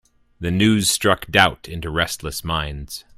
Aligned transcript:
The 0.39 0.49
news 0.49 0.89
struck 0.89 1.27
doubt 1.27 1.69
into 1.69 1.91
restless 1.91 2.43
minds. 2.43 3.03